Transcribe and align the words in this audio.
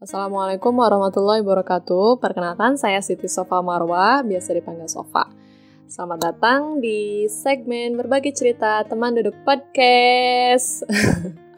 Assalamualaikum 0.00 0.80
warahmatullahi 0.80 1.44
wabarakatuh. 1.44 2.24
Perkenalkan, 2.24 2.80
saya 2.80 3.04
Siti 3.04 3.28
Sofa 3.28 3.60
Marwa, 3.60 4.24
biasa 4.24 4.56
dipanggil 4.56 4.88
Sofa. 4.88 5.28
Selamat 5.84 6.32
datang 6.32 6.80
di 6.80 7.28
segmen 7.28 8.00
berbagi 8.00 8.32
cerita 8.32 8.80
teman 8.88 9.12
duduk 9.12 9.36
podcast. 9.44 10.88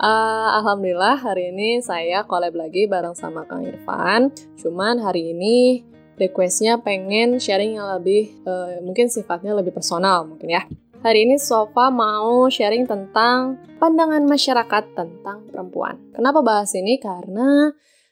uh, 0.03 0.49
Alhamdulillah 0.59 1.23
hari 1.23 1.55
ini 1.55 1.87
saya 1.87 2.27
collab 2.27 2.59
lagi 2.59 2.91
bareng 2.91 3.15
sama 3.15 3.47
Kang 3.47 3.63
Irfan. 3.63 4.35
Cuman 4.59 4.99
hari 4.99 5.39
ini 5.39 5.87
requestnya 6.19 6.83
pengen 6.83 7.39
sharing 7.39 7.79
yang 7.79 7.95
lebih, 7.95 8.43
uh, 8.43 8.83
mungkin 8.83 9.07
sifatnya 9.07 9.55
lebih 9.55 9.71
personal 9.71 10.27
mungkin 10.27 10.51
ya. 10.51 10.67
Hari 11.07 11.31
ini 11.31 11.39
Sofa 11.39 11.95
mau 11.95 12.51
sharing 12.51 12.91
tentang 12.91 13.63
pandangan 13.79 14.27
masyarakat 14.27 14.99
tentang 14.99 15.47
perempuan. 15.47 15.95
Kenapa 16.11 16.43
bahas 16.43 16.75
ini? 16.75 16.99
Karena 16.99 17.71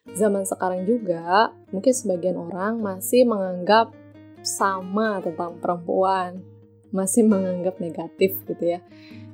zaman 0.08 0.48
sekarang 0.48 0.88
juga 0.88 1.52
mungkin 1.70 1.92
sebagian 1.92 2.36
orang 2.36 2.80
masih 2.80 3.28
menganggap 3.28 3.92
sama 4.40 5.20
tentang 5.20 5.60
perempuan, 5.60 6.40
masih 6.90 7.28
menganggap 7.28 7.76
negatif 7.78 8.40
gitu 8.48 8.64
ya. 8.64 8.80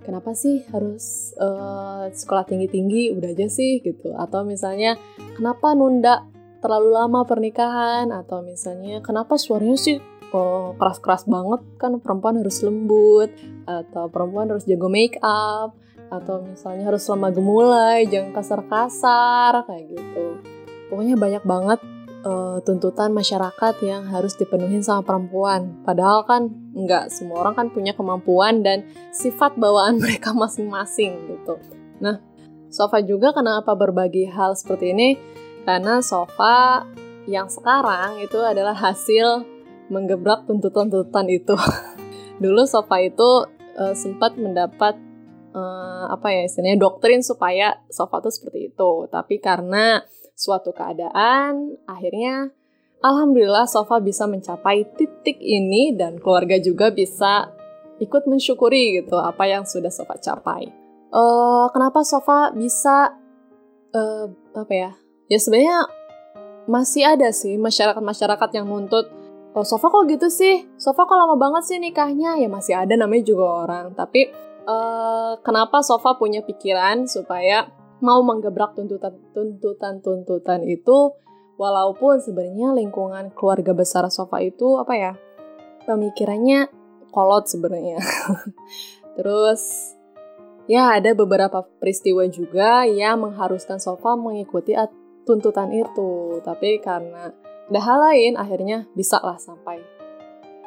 Kenapa 0.02 0.38
sih 0.38 0.62
harus 0.70 1.34
uh, 1.38 2.06
sekolah 2.10 2.46
tinggi-tinggi 2.46 3.10
udah 3.14 3.30
aja 3.34 3.50
sih 3.50 3.82
gitu? 3.82 4.14
Atau 4.14 4.46
misalnya 4.46 4.94
kenapa 5.34 5.74
nunda 5.74 6.26
terlalu 6.62 6.94
lama 6.94 7.26
pernikahan? 7.26 8.14
Atau 8.14 8.46
misalnya 8.46 9.02
kenapa 9.02 9.34
suaranya 9.34 9.74
sih 9.74 9.98
oh, 10.30 10.78
keras-keras 10.78 11.26
banget 11.26 11.62
kan 11.78 11.98
perempuan 11.98 12.38
harus 12.38 12.62
lembut 12.62 13.30
atau 13.66 14.06
perempuan 14.06 14.50
harus 14.50 14.66
jago 14.66 14.86
make 14.86 15.18
up 15.22 15.74
atau 16.06 16.38
misalnya 16.46 16.86
harus 16.86 17.02
lemah 17.10 17.34
gemulai 17.34 18.06
jangan 18.06 18.30
kasar-kasar 18.30 19.66
kayak 19.66 19.90
gitu 19.90 20.38
pokoknya 20.88 21.16
banyak 21.18 21.44
banget 21.44 21.80
uh, 22.26 22.58
tuntutan 22.62 23.10
masyarakat 23.12 23.74
yang 23.82 24.06
harus 24.10 24.34
dipenuhi 24.38 24.82
sama 24.82 25.02
perempuan 25.02 25.82
padahal 25.82 26.26
kan 26.26 26.48
nggak 26.76 27.10
semua 27.10 27.46
orang 27.46 27.54
kan 27.54 27.66
punya 27.72 27.92
kemampuan 27.92 28.60
dan 28.62 28.86
sifat 29.10 29.54
bawaan 29.58 29.98
mereka 30.02 30.32
masing-masing 30.32 31.16
gitu 31.30 31.58
nah 31.98 32.20
Sofa 32.66 33.00
juga 33.00 33.30
kenapa 33.32 33.72
berbagi 33.78 34.26
hal 34.28 34.58
seperti 34.58 34.92
ini 34.92 35.08
karena 35.64 36.02
Sofa 36.02 36.84
yang 37.26 37.50
sekarang 37.50 38.22
itu 38.22 38.38
adalah 38.38 38.74
hasil 38.74 39.42
menggebrak 39.90 40.46
tuntutan-tuntutan 40.46 41.26
itu. 41.30 41.54
Dulu 42.42 42.62
Sofa 42.66 43.02
itu 43.02 43.46
uh, 43.78 43.94
sempat 43.94 44.38
mendapat 44.38 44.94
uh, 45.54 46.06
apa 46.10 46.30
ya 46.30 46.46
istilahnya 46.46 46.78
doktrin 46.78 47.22
supaya 47.22 47.82
Sofa 47.90 48.22
itu 48.22 48.30
seperti 48.30 48.60
itu. 48.74 48.90
Tapi 49.10 49.42
karena 49.42 50.02
suatu 50.36 50.70
keadaan 50.76 51.80
akhirnya 51.88 52.52
alhamdulillah 53.00 53.64
Sofa 53.64 53.98
bisa 54.04 54.28
mencapai 54.28 54.84
titik 54.94 55.40
ini 55.40 55.96
dan 55.96 56.20
keluarga 56.20 56.60
juga 56.60 56.92
bisa 56.92 57.50
ikut 57.96 58.28
mensyukuri 58.28 59.00
gitu 59.00 59.16
apa 59.16 59.48
yang 59.48 59.64
sudah 59.64 59.88
Sofa 59.88 60.20
capai. 60.20 60.68
Uh, 61.08 61.72
kenapa 61.72 62.04
Sofa 62.04 62.52
bisa 62.52 63.16
uh, 63.96 64.26
apa 64.52 64.72
ya? 64.76 64.90
Ya 65.32 65.38
sebenarnya 65.40 65.88
masih 66.68 67.08
ada 67.08 67.32
sih 67.32 67.56
masyarakat-masyarakat 67.56 68.50
yang 68.52 68.68
nuntut 68.68 69.08
oh 69.56 69.64
Sofa 69.64 69.88
kok 69.88 70.04
gitu 70.12 70.28
sih? 70.28 70.68
Sofa 70.76 71.08
kok 71.08 71.16
lama 71.16 71.40
banget 71.40 71.64
sih 71.64 71.78
nikahnya? 71.80 72.36
Ya 72.36 72.48
masih 72.52 72.76
ada 72.76 72.92
namanya 72.92 73.24
juga 73.24 73.64
orang. 73.64 73.96
Tapi 73.96 74.28
uh, 74.68 75.40
kenapa 75.40 75.80
Sofa 75.80 76.20
punya 76.20 76.44
pikiran 76.44 77.08
supaya 77.08 77.64
mau 78.00 78.20
menggebrak 78.20 78.76
tuntutan 78.76 79.16
tuntutan 79.32 80.04
tuntutan 80.04 80.60
itu 80.64 81.16
walaupun 81.56 82.20
sebenarnya 82.20 82.76
lingkungan 82.76 83.32
keluarga 83.32 83.72
besar 83.72 84.04
Sofa 84.12 84.44
itu 84.44 84.76
apa 84.76 84.94
ya 84.96 85.12
pemikirannya 85.88 86.68
kolot 87.14 87.48
sebenarnya. 87.48 87.96
Terus 89.16 89.62
ya 90.68 90.98
ada 90.98 91.16
beberapa 91.16 91.64
peristiwa 91.80 92.26
juga 92.28 92.84
yang 92.84 93.24
mengharuskan 93.24 93.80
Sofa 93.80 94.18
mengikuti 94.18 94.76
tuntutan 95.24 95.72
itu. 95.72 96.42
Tapi 96.44 96.82
karena 96.84 97.32
ada 97.66 97.80
hal 97.80 97.98
lain 98.12 98.32
akhirnya 98.36 98.84
bisa 98.92 99.16
lah 99.24 99.40
sampai 99.40 99.80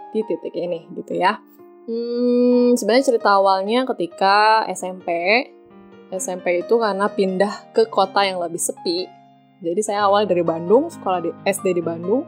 di 0.09 0.25
titik 0.25 0.57
ini 0.57 0.89
gitu 0.97 1.13
ya. 1.13 1.37
Hmm, 1.89 2.77
sebenarnya 2.77 3.13
cerita 3.13 3.37
awalnya 3.37 3.81
ketika 3.93 4.61
SMP, 4.69 5.09
SMP 6.09 6.65
itu 6.65 6.75
karena 6.81 7.05
pindah 7.09 7.73
ke 7.73 7.85
kota 7.89 8.25
yang 8.25 8.41
lebih 8.41 8.59
sepi. 8.59 9.05
Jadi 9.59 9.81
saya 9.83 10.07
awal 10.07 10.25
dari 10.25 10.41
Bandung, 10.41 10.87
sekolah 10.87 11.19
di 11.21 11.31
SD 11.45 11.77
di 11.77 11.83
Bandung. 11.83 12.25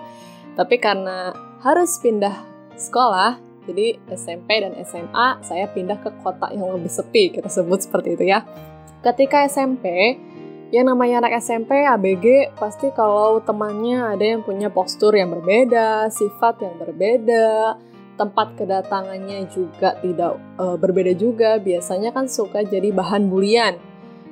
Tapi 0.54 0.76
karena 0.78 1.32
harus 1.64 1.98
pindah 2.04 2.36
sekolah, 2.76 3.40
jadi 3.66 3.98
SMP 4.12 4.62
dan 4.62 4.74
SMA 4.84 5.40
saya 5.46 5.70
pindah 5.70 6.02
ke 6.02 6.10
kota 6.26 6.52
yang 6.52 6.74
lebih 6.76 6.92
sepi, 6.92 7.32
kita 7.32 7.48
sebut 7.48 7.86
seperti 7.86 8.20
itu 8.20 8.26
ya. 8.28 8.44
Ketika 9.02 9.48
SMP, 9.48 10.18
yang 10.72 10.88
namanya 10.88 11.26
anak 11.26 11.44
SMP, 11.44 11.84
ABG, 11.84 12.56
pasti 12.56 12.90
kalau 12.96 13.44
temannya 13.44 14.16
ada 14.16 14.24
yang 14.24 14.42
punya 14.42 14.72
postur 14.72 15.12
yang 15.12 15.28
berbeda, 15.34 16.08
sifat 16.08 16.64
yang 16.64 16.76
berbeda, 16.80 17.76
tempat 18.22 18.54
kedatangannya 18.54 19.50
juga 19.50 19.98
tidak 19.98 20.38
e, 20.62 20.66
berbeda 20.78 21.18
juga, 21.18 21.58
biasanya 21.58 22.14
kan 22.14 22.30
suka 22.30 22.62
jadi 22.62 22.94
bahan 22.94 23.34
bulian. 23.34 23.82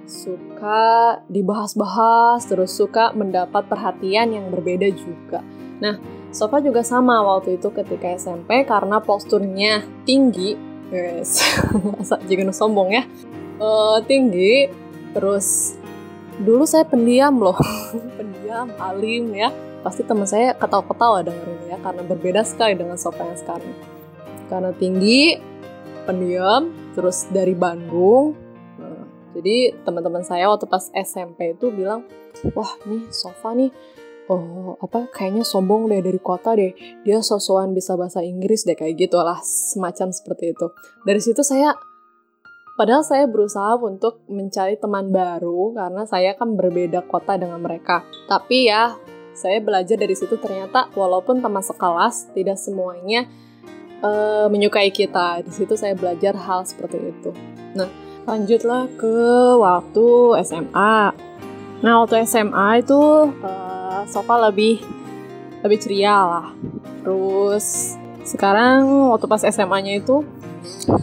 Suka 0.06 1.18
dibahas-bahas, 1.26 2.46
terus 2.46 2.78
suka 2.78 3.10
mendapat 3.18 3.66
perhatian 3.66 4.38
yang 4.38 4.54
berbeda 4.54 4.94
juga. 4.94 5.42
Nah, 5.82 5.98
Sofa 6.30 6.62
juga 6.62 6.86
sama 6.86 7.26
waktu 7.26 7.58
itu 7.58 7.74
ketika 7.74 8.14
SMP 8.14 8.62
karena 8.62 9.02
posturnya 9.02 9.82
tinggi, 10.06 10.54
guys, 10.94 11.42
jangan 12.30 12.54
sombong 12.54 12.94
ya, 12.94 13.04
e, 13.58 13.68
tinggi, 14.06 14.70
terus 15.18 15.74
dulu 16.38 16.70
saya 16.70 16.86
pendiam 16.86 17.42
loh. 17.42 17.58
Pendiam 18.18 18.70
alim 18.78 19.34
ya 19.34 19.50
pasti 19.80 20.04
teman 20.04 20.28
saya 20.28 20.56
ketawa-ketawa 20.56 21.24
dengerin 21.24 21.72
ya 21.72 21.78
karena 21.80 22.02
berbeda 22.04 22.42
sekali 22.44 22.76
dengan 22.76 23.00
Sofa 23.00 23.24
yang 23.24 23.40
sekarang. 23.40 23.74
Karena 24.50 24.72
tinggi 24.76 25.38
pendiam 26.04 26.74
terus 26.98 27.30
dari 27.30 27.54
Bandung. 27.54 28.34
Nah, 28.82 29.06
jadi 29.38 29.78
teman-teman 29.86 30.26
saya 30.26 30.50
waktu 30.50 30.66
pas 30.66 30.90
SMP 30.92 31.56
itu 31.56 31.70
bilang 31.72 32.04
wah 32.56 32.72
nih 32.88 33.08
Sofa 33.14 33.56
nih 33.56 33.72
oh 34.30 34.78
apa 34.78 35.10
kayaknya 35.10 35.42
sombong 35.42 35.90
deh 35.90 36.02
dari 36.02 36.20
kota 36.22 36.54
deh. 36.54 36.74
Dia 37.06 37.22
sosokan 37.22 37.74
bisa 37.74 37.96
bahasa 37.96 38.22
Inggris 38.22 38.66
deh 38.66 38.78
kayak 38.78 39.10
gitu 39.10 39.18
lah 39.22 39.40
semacam 39.42 40.14
seperti 40.14 40.54
itu. 40.54 40.68
Dari 41.06 41.22
situ 41.22 41.42
saya 41.46 41.74
Padahal 42.80 43.04
saya 43.04 43.28
berusaha 43.28 43.76
untuk 43.76 44.24
mencari 44.32 44.80
teman 44.80 45.12
baru 45.12 45.76
karena 45.76 46.08
saya 46.08 46.32
kan 46.40 46.56
berbeda 46.56 47.04
kota 47.12 47.36
dengan 47.36 47.60
mereka. 47.60 48.08
Tapi 48.24 48.72
ya, 48.72 48.96
saya 49.40 49.64
belajar 49.64 49.96
dari 49.96 50.12
situ 50.12 50.36
ternyata 50.36 50.92
walaupun 50.92 51.40
teman 51.40 51.64
sekelas 51.64 52.36
tidak 52.36 52.60
semuanya 52.60 53.24
uh, 54.04 54.52
menyukai 54.52 54.92
kita. 54.92 55.40
Di 55.48 55.52
situ 55.56 55.80
saya 55.80 55.96
belajar 55.96 56.36
hal 56.36 56.68
seperti 56.68 57.00
itu. 57.00 57.32
Nah, 57.80 57.88
lanjutlah 58.28 58.92
ke 59.00 59.16
waktu 59.56 60.08
SMA. 60.44 61.16
Nah, 61.80 61.94
waktu 62.04 62.28
SMA 62.28 62.84
itu 62.84 63.00
uh, 63.32 64.04
Sofa 64.12 64.52
lebih 64.52 64.84
lebih 65.64 65.80
ceria 65.80 66.20
lah. 66.28 66.48
Terus 67.08 67.96
sekarang 68.28 69.16
waktu 69.16 69.26
pas 69.32 69.48
SMA-nya 69.48 70.04
itu 70.04 70.28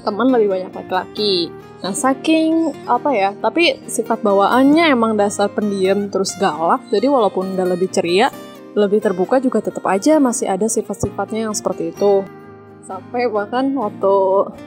teman 0.04 0.28
lebih 0.28 0.52
banyak 0.52 0.72
laki-laki 0.76 1.48
Nah, 1.76 1.92
saking 1.92 2.72
apa 2.88 3.10
ya, 3.12 3.30
tapi 3.36 3.76
sifat 3.84 4.24
bawaannya 4.24 4.96
emang 4.96 5.12
dasar 5.20 5.52
pendiam 5.52 6.08
terus 6.08 6.32
galak, 6.40 6.80
jadi 6.88 7.12
walaupun 7.12 7.52
udah 7.52 7.68
lebih 7.68 7.92
ceria, 7.92 8.32
lebih 8.72 9.04
terbuka 9.04 9.36
juga 9.44 9.60
tetap 9.60 9.84
aja 9.84 10.16
masih 10.16 10.48
ada 10.48 10.68
sifat-sifatnya 10.72 11.48
yang 11.48 11.54
seperti 11.54 11.92
itu. 11.92 12.24
Sampai 12.80 13.28
bahkan 13.28 13.68
waktu, 13.76 14.14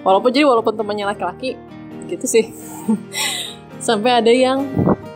walaupun 0.06 0.30
jadi 0.30 0.45
walaupun 0.45 0.78
temannya 0.78 1.10
laki-laki, 1.10 1.57
gitu 2.06 2.25
sih. 2.30 2.54
Sampai 3.88 4.22
ada 4.22 4.30
yang 4.30 4.69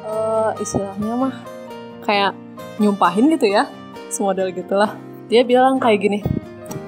uh, 0.08 0.56
istilahnya 0.58 1.14
mah 1.14 1.36
kayak 2.02 2.34
nyumpahin 2.82 3.30
gitu 3.38 3.54
ya, 3.54 3.70
semodel 4.10 4.50
gitulah. 4.50 4.98
Dia 5.30 5.46
bilang 5.46 5.78
kayak 5.78 6.00
gini, 6.02 6.20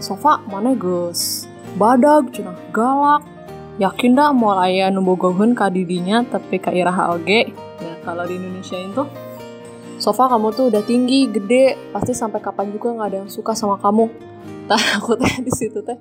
Sofa 0.01 0.41
mana 0.50 0.74
Gus? 0.74 1.45
Badak, 1.75 2.31
cina 2.31 2.56
galak, 2.71 3.34
yakin 3.81 4.16
dah 4.16 4.31
mau 4.31 4.56
ayah 4.63 4.88
numbogohun 4.92 5.51
kadidinya 5.51 6.24
tapi 6.24 6.60
ka 6.60 6.72
iraha 6.72 7.16
oge 7.16 7.51
nah 7.81 7.95
kalau 8.06 8.24
di 8.24 8.39
Indonesia 8.39 8.80
itu 8.80 9.04
Sofa 9.95 10.27
kamu 10.27 10.51
tuh 10.51 10.68
udah 10.68 10.83
tinggi, 10.83 11.31
gede, 11.31 11.80
pasti 11.95 12.12
sampai 12.12 12.44
kapan 12.44 12.68
juga 12.68 12.92
nggak 12.92 13.07
ada 13.07 13.18
yang 13.24 13.31
suka 13.31 13.56
sama 13.56 13.80
kamu. 13.80 14.12
Tak 14.66 14.81
aku 14.98 15.13
teh 15.16 15.45
di 15.45 15.54
situ 15.54 15.77
teh. 15.86 15.98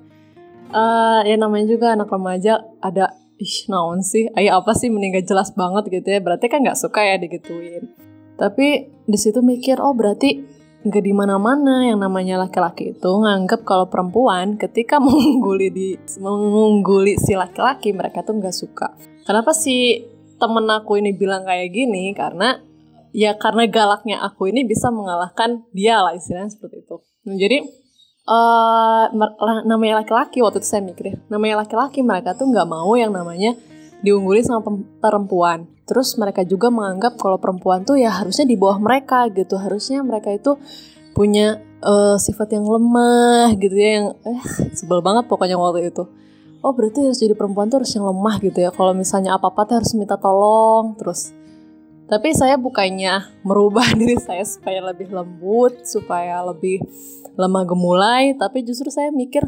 Uh, 0.73 1.21
ya 1.21 1.37
namanya 1.37 1.69
juga 1.69 1.93
anak 1.93 2.09
remaja 2.09 2.65
ada 2.81 3.13
ih 3.37 3.69
naon 3.69 4.01
sih, 4.01 4.25
ayah 4.33 4.57
apa 4.57 4.73
sih 4.73 4.89
meninggal 4.89 5.21
jelas 5.21 5.53
banget 5.53 5.87
gitu 5.93 6.07
ya. 6.09 6.17
Berarti 6.17 6.49
kan 6.49 6.65
nggak 6.65 6.77
suka 6.77 7.05
ya 7.05 7.21
digituin. 7.21 7.93
Tapi 8.35 8.89
di 9.05 9.17
situ 9.21 9.45
mikir 9.45 9.77
oh 9.79 9.93
berarti 9.93 10.41
nggak 10.85 11.01
di 11.01 11.13
mana-mana 11.17 11.89
yang 11.89 11.97
namanya 11.97 12.45
laki-laki 12.45 12.93
itu 12.93 13.09
nganggap 13.09 13.65
kalau 13.65 13.89
perempuan 13.89 14.53
ketika 14.53 15.01
mengungguli 15.05 15.67
di 15.73 15.89
mengungguli 16.21 17.17
si 17.17 17.33
laki-laki 17.33 17.89
mereka 17.91 18.21
tuh 18.21 18.37
nggak 18.37 18.53
suka. 18.53 18.93
Kenapa 19.25 19.51
sih 19.57 20.05
temen 20.37 20.69
aku 20.69 21.01
ini 21.01 21.17
bilang 21.17 21.41
kayak 21.41 21.73
gini? 21.73 22.13
Karena 22.13 22.61
ya 23.09 23.33
karena 23.33 23.65
galaknya 23.65 24.21
aku 24.21 24.53
ini 24.53 24.61
bisa 24.61 24.93
mengalahkan 24.93 25.65
dia 25.73 26.05
lah 26.05 26.13
istilahnya 26.13 26.53
seperti 26.53 26.85
itu. 26.85 27.01
Nah, 27.25 27.33
jadi 27.33 27.65
uh, 28.29 29.05
namanya 29.65 30.05
laki-laki 30.05 30.45
waktu 30.45 30.61
itu 30.61 30.69
saya 30.69 30.85
mikir 30.85 31.05
ya, 31.09 31.17
namanya 31.33 31.65
laki-laki 31.65 32.05
mereka 32.05 32.37
tuh 32.37 32.45
nggak 32.45 32.69
mau 32.69 32.93
yang 32.93 33.09
namanya 33.09 33.57
diungguli 34.01 34.41
sama 34.43 34.65
perempuan. 34.99 35.69
Terus 35.85 36.17
mereka 36.17 36.41
juga 36.41 36.73
menganggap 36.73 37.15
kalau 37.21 37.37
perempuan 37.37 37.85
tuh 37.85 37.95
ya 37.95 38.09
harusnya 38.09 38.49
di 38.49 38.57
bawah 38.57 38.81
mereka 38.81 39.29
gitu. 39.29 39.55
Harusnya 39.61 40.01
mereka 40.01 40.33
itu 40.33 40.57
punya 41.13 41.61
uh, 41.85 42.17
sifat 42.17 42.57
yang 42.57 42.65
lemah 42.67 43.55
gitu 43.55 43.75
ya 43.77 43.89
yang 44.01 44.07
eh 44.25 44.41
sebel 44.75 44.99
banget 44.99 45.29
pokoknya 45.29 45.55
waktu 45.55 45.93
itu. 45.93 46.03
Oh 46.65 46.73
berarti 46.73 47.05
harus 47.05 47.21
jadi 47.21 47.37
perempuan 47.37 47.69
tuh 47.69 47.85
harus 47.85 47.93
yang 47.93 48.09
lemah 48.09 48.41
gitu 48.41 48.57
ya. 48.59 48.73
Kalau 48.73 48.97
misalnya 48.97 49.37
apa-apa 49.37 49.69
tuh 49.69 49.75
harus 49.79 49.93
minta 49.93 50.17
tolong 50.17 50.97
terus. 50.97 51.29
Tapi 52.05 52.33
saya 52.37 52.57
bukannya 52.57 53.41
merubah 53.45 53.85
diri 53.99 54.17
saya 54.17 54.41
supaya 54.45 54.81
lebih 54.81 55.13
lembut, 55.13 55.85
supaya 55.85 56.41
lebih 56.45 56.81
lemah 57.37 57.63
gemulai, 57.65 58.33
tapi 58.37 58.65
justru 58.65 58.89
saya 58.89 59.13
mikir 59.13 59.45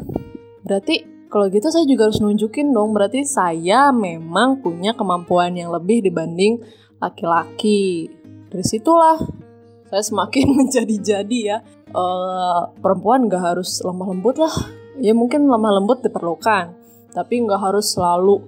berarti 0.62 1.17
kalau 1.28 1.52
gitu 1.52 1.68
saya 1.68 1.84
juga 1.84 2.08
harus 2.08 2.24
nunjukin 2.24 2.72
dong, 2.72 2.96
berarti 2.96 3.20
saya 3.20 3.92
memang 3.92 4.64
punya 4.64 4.96
kemampuan 4.96 5.52
yang 5.52 5.68
lebih 5.68 6.00
dibanding 6.00 6.56
laki-laki. 6.96 8.08
Dari 8.48 8.64
situlah 8.64 9.20
saya 9.92 10.00
semakin 10.00 10.44
menjadi-jadi 10.64 11.38
ya. 11.44 11.58
Uh, 11.88 12.68
perempuan 12.80 13.28
gak 13.28 13.56
harus 13.56 13.80
lemah 13.84 14.08
lembut 14.12 14.40
lah. 14.40 14.52
Ya 14.98 15.12
mungkin 15.12 15.48
lemah 15.48 15.80
lembut 15.80 16.00
diperlukan, 16.00 16.72
tapi 17.12 17.44
gak 17.44 17.60
harus 17.60 17.92
selalu 17.92 18.40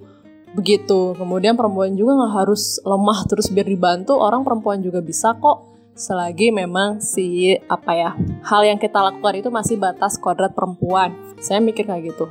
begitu. 0.57 1.13
Kemudian 1.13 1.53
perempuan 1.53 1.93
juga 1.93 2.17
gak 2.17 2.45
harus 2.45 2.81
lemah 2.81 3.29
terus 3.29 3.53
biar 3.53 3.69
dibantu. 3.69 4.17
Orang 4.17 4.41
perempuan 4.41 4.81
juga 4.81 5.05
bisa 5.05 5.37
kok 5.37 5.69
selagi 5.93 6.49
memang 6.49 6.97
si 6.97 7.53
apa 7.67 7.91
ya 7.93 8.09
hal 8.47 8.63
yang 8.63 8.79
kita 8.79 8.95
lakukan 8.95 9.37
itu 9.37 9.53
masih 9.53 9.77
batas 9.77 10.17
kodrat 10.17 10.49
perempuan. 10.57 11.13
Saya 11.37 11.61
mikir 11.61 11.85
kayak 11.85 12.13
gitu 12.13 12.25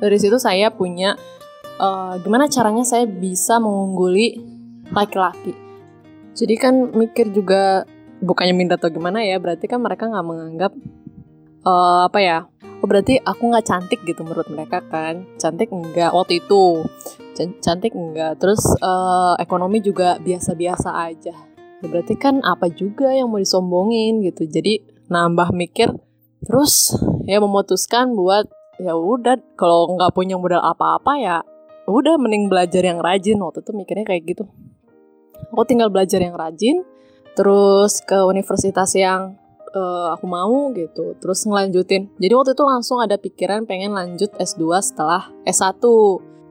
dari 0.00 0.16
situ 0.20 0.36
saya 0.36 0.68
punya 0.72 1.16
uh, 1.80 2.20
gimana 2.20 2.48
caranya 2.48 2.84
saya 2.84 3.08
bisa 3.08 3.56
mengungguli 3.56 4.40
laki-laki. 4.92 5.56
Jadi 6.36 6.54
kan 6.60 6.92
mikir 6.92 7.32
juga 7.32 7.88
bukannya 8.20 8.52
minta 8.52 8.76
atau 8.76 8.92
gimana 8.92 9.24
ya 9.24 9.40
berarti 9.40 9.68
kan 9.68 9.80
mereka 9.80 10.08
nggak 10.08 10.26
menganggap 10.26 10.72
uh, 11.64 12.08
apa 12.08 12.18
ya 12.20 12.38
oh 12.80 12.86
berarti 12.88 13.20
aku 13.20 13.52
nggak 13.52 13.66
cantik 13.66 14.00
gitu 14.04 14.20
menurut 14.24 14.48
mereka 14.52 14.84
kan. 14.84 15.24
Cantik 15.40 15.72
enggak 15.72 16.12
waktu 16.12 16.44
itu. 16.44 16.84
Cantik 17.36 17.92
enggak 17.96 18.40
terus 18.40 18.60
uh, 18.80 19.36
ekonomi 19.40 19.80
juga 19.80 20.20
biasa-biasa 20.20 20.92
aja. 21.08 21.36
Ya 21.80 21.86
berarti 21.88 22.16
kan 22.16 22.40
apa 22.44 22.68
juga 22.72 23.12
yang 23.12 23.32
mau 23.32 23.40
disombongin 23.40 24.24
gitu. 24.24 24.44
Jadi 24.48 24.84
nambah 25.08 25.52
mikir 25.56 25.92
terus 26.44 26.92
ya 27.24 27.40
memutuskan 27.40 28.12
buat 28.12 28.48
ya 28.76 28.92
udah 28.92 29.40
kalau 29.56 29.96
nggak 29.96 30.12
punya 30.12 30.36
modal 30.36 30.60
apa-apa 30.60 31.12
ya 31.16 31.36
udah 31.86 32.18
mending 32.18 32.50
belajar 32.50 32.82
yang 32.82 32.98
rajin. 33.00 33.38
Waktu 33.38 33.62
itu 33.62 33.72
mikirnya 33.72 34.04
kayak 34.04 34.22
gitu. 34.26 34.44
Aku 35.54 35.62
tinggal 35.64 35.88
belajar 35.88 36.18
yang 36.18 36.34
rajin 36.34 36.82
terus 37.36 38.00
ke 38.00 38.16
universitas 38.24 38.96
yang 38.96 39.36
uh, 39.76 40.16
aku 40.16 40.24
mau 40.26 40.72
gitu 40.74 41.14
terus 41.20 41.44
ngelanjutin. 41.44 42.10
Jadi 42.16 42.32
waktu 42.32 42.52
itu 42.56 42.64
langsung 42.64 42.98
ada 42.98 43.20
pikiran 43.20 43.68
pengen 43.68 43.92
lanjut 43.92 44.32
S2 44.40 44.64
setelah 44.80 45.28
S1 45.44 45.80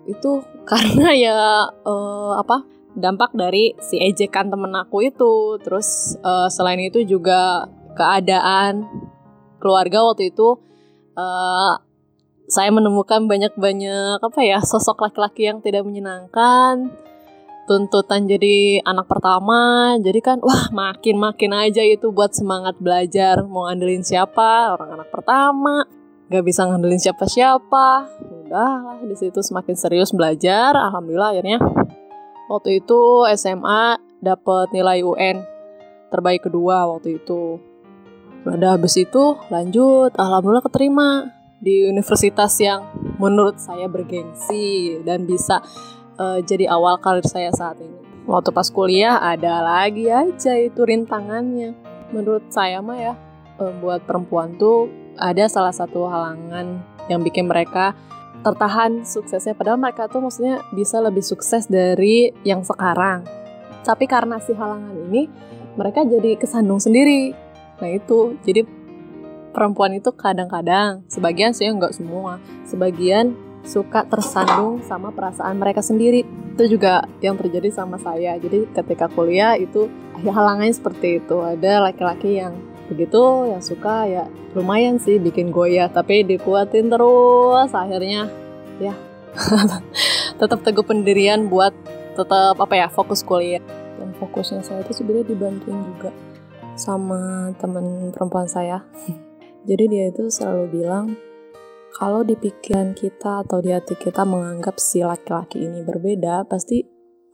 itu 0.06 0.32
karena 0.70 1.10
ya 1.14 1.38
uh, 1.84 2.34
apa 2.38 2.66
dampak 2.96 3.36
dari 3.36 3.76
si 3.82 4.00
ejekan 4.00 4.48
temen 4.48 4.72
aku 4.78 5.04
itu. 5.04 5.60
Terus 5.62 6.16
uh, 6.24 6.48
selain 6.48 6.80
itu 6.80 7.04
juga 7.04 7.68
keadaan 7.98 8.86
keluarga 9.58 10.06
waktu 10.06 10.30
itu 10.30 10.62
uh, 11.18 11.85
saya 12.46 12.70
menemukan 12.70 13.26
banyak-banyak 13.26 14.22
apa 14.22 14.40
ya 14.46 14.62
sosok 14.62 15.02
laki-laki 15.02 15.50
yang 15.50 15.60
tidak 15.62 15.86
menyenangkan. 15.86 16.94
Tuntutan 17.66 18.30
jadi 18.30 18.86
anak 18.86 19.10
pertama 19.10 19.94
jadi 19.98 20.22
kan 20.22 20.38
wah 20.46 20.70
makin 20.70 21.18
makin 21.18 21.50
aja 21.50 21.82
itu 21.82 22.14
buat 22.14 22.30
semangat 22.38 22.78
belajar 22.78 23.42
mau 23.42 23.66
ngandelin 23.66 24.06
siapa 24.06 24.78
orang 24.78 25.02
anak 25.02 25.10
pertama. 25.10 25.90
Gak 26.30 26.46
bisa 26.46 26.70
ngandelin 26.70 27.02
siapa 27.02 27.26
siapa 27.26 28.06
udah 28.46 29.02
di 29.02 29.18
situ 29.18 29.42
semakin 29.42 29.74
serius 29.74 30.14
belajar 30.14 30.78
alhamdulillah 30.78 31.34
akhirnya. 31.34 31.58
Waktu 32.46 32.86
itu 32.86 33.26
SMA 33.34 33.98
dapat 34.22 34.70
nilai 34.70 35.02
UN 35.02 35.42
terbaik 36.14 36.46
kedua 36.46 36.86
waktu 36.86 37.18
itu. 37.18 37.58
Udah 38.46 38.78
habis 38.78 38.94
itu 39.02 39.42
lanjut 39.50 40.14
alhamdulillah 40.14 40.62
keterima 40.62 41.35
di 41.60 41.88
universitas 41.88 42.60
yang 42.60 42.84
menurut 43.20 43.58
saya 43.60 43.88
bergengsi 43.88 45.00
dan 45.08 45.24
bisa 45.24 45.64
uh, 46.20 46.40
jadi 46.44 46.72
awal 46.72 47.00
karir 47.00 47.26
saya 47.26 47.52
saat 47.56 47.80
ini. 47.80 47.96
Waktu 48.26 48.50
pas 48.52 48.68
kuliah 48.74 49.22
ada 49.22 49.62
lagi 49.62 50.10
aja 50.10 50.58
itu 50.58 50.82
rintangannya. 50.82 51.78
Menurut 52.10 52.50
saya 52.50 52.82
mah 52.82 52.98
ya, 52.98 53.14
uh, 53.62 53.74
buat 53.80 54.04
perempuan 54.04 54.58
tuh 54.58 54.90
ada 55.16 55.48
salah 55.48 55.72
satu 55.72 56.10
halangan 56.10 56.84
yang 57.08 57.22
bikin 57.22 57.48
mereka 57.48 57.94
tertahan 58.42 59.02
suksesnya. 59.06 59.58
Padahal 59.58 59.82
mereka 59.82 60.06
tuh 60.06 60.22
maksudnya 60.22 60.62
bisa 60.74 61.02
lebih 61.02 61.26
sukses 61.26 61.66
dari 61.66 62.30
yang 62.46 62.62
sekarang. 62.62 63.26
Tapi 63.86 64.06
karena 64.10 64.42
si 64.42 64.54
halangan 64.54 64.94
ini, 65.10 65.30
mereka 65.78 66.02
jadi 66.06 66.38
kesandung 66.38 66.82
sendiri. 66.82 67.34
Nah 67.82 67.90
itu, 67.90 68.38
jadi 68.42 68.66
perempuan 69.56 69.96
itu 69.96 70.12
kadang-kadang, 70.12 71.08
sebagian 71.08 71.56
sih 71.56 71.72
nggak 71.72 71.96
semua, 71.96 72.44
sebagian 72.68 73.40
suka 73.64 74.06
tersandung 74.06 74.84
sama 74.86 75.16
perasaan 75.16 75.56
mereka 75.58 75.80
sendiri. 75.80 76.28
Itu 76.56 76.68
juga 76.68 77.08
yang 77.20 77.36
terjadi 77.36 77.72
sama 77.74 77.96
saya. 77.98 78.38
Jadi 78.38 78.70
ketika 78.72 79.08
kuliah 79.08 79.56
itu 79.56 79.90
halangannya 80.24 80.72
seperti 80.72 81.24
itu. 81.24 81.42
Ada 81.42 81.82
laki-laki 81.82 82.40
yang 82.40 82.56
begitu, 82.88 83.50
yang 83.50 83.60
suka 83.66 84.06
ya 84.06 84.24
lumayan 84.54 85.02
sih 85.02 85.18
bikin 85.18 85.50
goyah, 85.50 85.90
tapi 85.90 86.22
dikuatin 86.24 86.88
terus 86.88 87.74
akhirnya 87.74 88.30
ya 88.78 88.94
tetap 90.40 90.64
teguh 90.64 90.86
pendirian 90.86 91.50
buat 91.52 91.74
tetap 92.16 92.56
apa 92.62 92.74
ya 92.78 92.88
fokus 92.88 93.26
kuliah. 93.26 93.64
Dan 94.00 94.14
fokusnya 94.22 94.62
saya 94.62 94.86
itu 94.86 94.94
sebenarnya 94.96 95.34
dibantuin 95.34 95.82
juga 95.96 96.14
sama 96.78 97.52
teman 97.58 98.14
perempuan 98.14 98.48
saya. 98.48 98.86
Jadi 99.66 99.84
dia 99.90 100.14
itu 100.14 100.30
selalu 100.30 100.66
bilang, 100.70 101.18
kalau 101.98 102.22
di 102.22 102.38
pikiran 102.38 102.94
kita 102.94 103.42
atau 103.42 103.66
di 103.66 103.74
hati 103.74 103.98
kita 103.98 104.22
menganggap 104.22 104.78
si 104.78 105.02
laki-laki 105.02 105.66
ini 105.66 105.82
berbeda, 105.82 106.46
pasti 106.46 106.86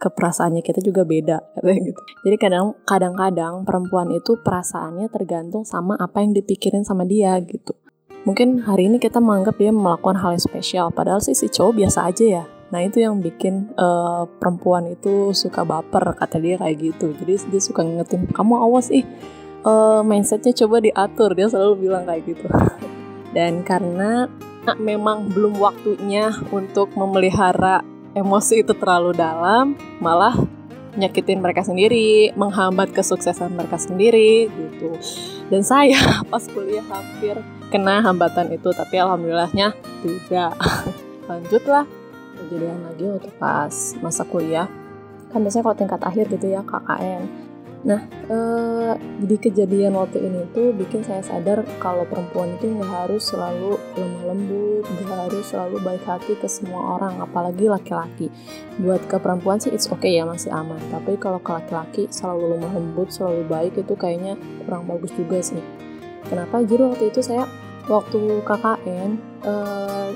keperasaannya 0.02 0.66
kita 0.66 0.80
juga 0.82 1.04
beda 1.04 1.38
katanya 1.60 1.92
gitu. 1.92 2.02
Jadi 2.26 2.36
kadang 2.40 2.74
kadang-kadang 2.88 3.68
perempuan 3.68 4.10
itu 4.16 4.40
perasaannya 4.40 5.12
tergantung 5.12 5.68
sama 5.68 6.00
apa 6.00 6.24
yang 6.24 6.32
dipikirin 6.34 6.88
sama 6.88 7.04
dia 7.04 7.36
gitu. 7.44 7.76
Mungkin 8.24 8.64
hari 8.64 8.88
ini 8.88 9.02
kita 9.02 9.18
menganggap 9.18 9.58
dia 9.58 9.74
melakukan 9.74 10.18
hal 10.22 10.38
yang 10.38 10.46
spesial, 10.46 10.88
padahal 10.94 11.20
sih 11.20 11.34
si 11.34 11.50
cowok 11.50 11.74
biasa 11.84 12.00
aja 12.06 12.26
ya. 12.42 12.44
Nah 12.72 12.80
itu 12.86 13.04
yang 13.04 13.20
bikin 13.20 13.74
uh, 13.76 14.24
perempuan 14.40 14.88
itu 14.88 15.36
suka 15.36 15.66
baper 15.66 16.16
kata 16.16 16.38
dia 16.38 16.56
kayak 16.62 16.78
gitu. 16.80 17.12
Jadi 17.18 17.50
dia 17.50 17.62
suka 17.62 17.82
ngingetin 17.82 18.30
kamu 18.32 18.62
awas 18.62 18.94
ih 18.94 19.04
uh, 19.65 20.01
mindsetnya 20.06 20.53
coba 20.65 20.82
diatur 20.82 21.34
dia 21.34 21.48
selalu 21.50 21.89
bilang 21.89 22.03
kayak 22.06 22.24
gitu 22.25 22.46
dan 23.36 23.62
karena 23.65 24.30
memang 24.77 25.34
belum 25.34 25.58
waktunya 25.58 26.30
untuk 26.53 26.94
memelihara 26.94 27.82
emosi 28.13 28.62
itu 28.62 28.74
terlalu 28.77 29.18
dalam 29.18 29.74
malah 29.98 30.36
nyakitin 31.00 31.39
mereka 31.39 31.63
sendiri, 31.63 32.36
menghambat 32.36 32.91
kesuksesan 32.91 33.56
mereka 33.56 33.80
sendiri 33.80 34.51
gitu. 34.51 34.91
Dan 35.48 35.63
saya 35.63 36.00
pas 36.32 36.44
kuliah 36.51 36.84
hampir 36.91 37.39
kena 37.72 38.03
hambatan 38.03 38.51
itu, 38.51 38.72
tapi 38.75 39.00
alhamdulillahnya 39.00 39.72
tidak. 40.03 40.53
Lanjutlah 41.32 41.88
kejadian 42.44 42.84
lagi 42.84 43.03
waktu 43.08 43.32
pas 43.39 43.96
masa 44.03 44.27
kuliah. 44.27 44.68
Kan 45.32 45.48
biasanya 45.48 45.63
kalau 45.63 45.77
tingkat 45.80 46.01
akhir 46.03 46.27
gitu 46.27 46.51
ya 46.51 46.60
KKN 46.68 47.50
Nah, 47.82 48.06
eh, 48.30 48.94
di 49.26 49.42
kejadian 49.42 49.98
waktu 49.98 50.22
ini 50.22 50.46
tuh 50.54 50.70
bikin 50.70 51.02
saya 51.02 51.26
sadar 51.26 51.66
kalau 51.82 52.06
perempuan 52.06 52.54
itu 52.54 52.70
nggak 52.70 53.10
harus 53.10 53.34
selalu 53.34 53.82
lemah 53.98 54.24
lembut, 54.30 54.86
nggak 54.86 55.20
harus 55.26 55.46
selalu 55.50 55.82
baik 55.82 56.04
hati 56.06 56.38
ke 56.38 56.46
semua 56.46 57.02
orang, 57.02 57.18
apalagi 57.18 57.66
laki-laki. 57.66 58.30
Buat 58.78 59.10
ke 59.10 59.18
perempuan 59.18 59.58
sih 59.58 59.74
it's 59.74 59.90
okay 59.90 60.14
ya 60.14 60.30
masih 60.30 60.54
aman, 60.54 60.78
tapi 60.94 61.18
kalau 61.18 61.42
ke 61.42 61.50
laki-laki 61.50 62.06
selalu 62.14 62.58
lemah 62.58 62.74
lembut, 62.78 63.10
selalu 63.10 63.50
baik 63.50 63.74
itu 63.74 63.94
kayaknya 63.98 64.38
kurang 64.70 64.86
bagus 64.86 65.10
juga 65.18 65.42
sih. 65.42 65.62
Kenapa? 66.30 66.62
Jadi 66.62 66.82
waktu 66.86 67.04
itu 67.10 67.26
saya 67.26 67.50
waktu 67.90 68.46
KKN 68.46 69.10
eh, 69.42 70.10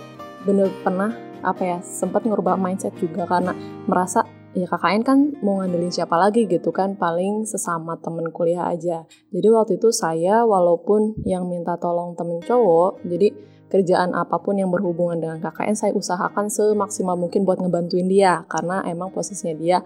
bener 0.45 0.69
pernah 0.85 1.17
apa 1.41 1.61
ya 1.61 1.77
sempat 1.81 2.25
ngerubah 2.25 2.57
mindset 2.57 2.93
juga 2.97 3.25
karena 3.29 3.53
merasa 3.85 4.25
ya 4.55 4.65
KKN 4.71 5.01
kan 5.03 5.17
mau 5.43 5.59
ngandelin 5.59 5.91
siapa 5.91 6.15
lagi 6.15 6.47
gitu 6.47 6.71
kan 6.71 6.95
paling 6.95 7.43
sesama 7.43 7.99
temen 7.99 8.31
kuliah 8.31 8.71
aja. 8.71 9.03
Jadi 9.29 9.47
waktu 9.51 9.75
itu 9.77 9.91
saya 9.91 10.47
walaupun 10.47 11.19
yang 11.27 11.45
minta 11.45 11.75
tolong 11.75 12.15
temen 12.15 12.39
cowok 12.39 13.03
jadi 13.03 13.35
kerjaan 13.67 14.15
apa 14.15 14.39
pun 14.39 14.55
yang 14.55 14.71
berhubungan 14.71 15.19
dengan 15.19 15.37
KKN 15.43 15.75
saya 15.75 15.91
usahakan 15.91 16.47
semaksimal 16.47 17.19
mungkin 17.19 17.43
buat 17.43 17.59
ngebantuin 17.59 18.07
dia 18.07 18.47
karena 18.47 18.79
emang 18.87 19.11
posisinya 19.11 19.55
dia 19.59 19.77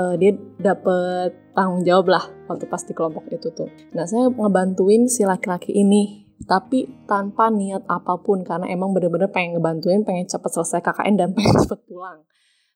uh, 0.00 0.16
dia 0.16 0.32
dapet 0.56 1.36
tanggung 1.52 1.84
jawab 1.84 2.16
lah 2.16 2.24
waktu 2.48 2.64
pas 2.64 2.80
di 2.80 2.96
kelompok 2.96 3.28
itu 3.28 3.52
tuh. 3.52 3.68
Nah 3.92 4.08
saya 4.08 4.32
ngebantuin 4.32 5.04
si 5.06 5.28
laki-laki 5.28 5.76
ini 5.76 6.24
tapi 6.48 6.88
tanpa 7.06 7.52
niat 7.52 7.86
apa 7.86 8.20
pun 8.20 8.42
karena 8.42 8.66
emang 8.72 8.90
bener-bener 8.96 9.30
pengen 9.30 9.60
ngebantuin 9.60 10.02
pengen 10.02 10.24
cepet 10.24 10.50
selesai 10.50 10.80
KKN 10.80 11.14
dan 11.20 11.28
pengen 11.36 11.60
cepet 11.60 11.80
pulang 11.84 12.24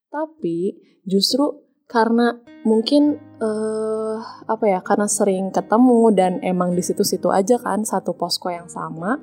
tapi 0.08 0.76
justru 1.04 1.64
karena 1.88 2.36
mungkin 2.66 3.16
uh, 3.40 4.20
apa 4.44 4.64
ya 4.68 4.80
karena 4.84 5.08
sering 5.08 5.48
ketemu 5.54 6.12
dan 6.12 6.32
emang 6.44 6.76
di 6.76 6.84
situ-situ 6.84 7.32
aja 7.32 7.56
kan 7.56 7.86
satu 7.86 8.12
posko 8.12 8.52
yang 8.52 8.68
sama 8.68 9.16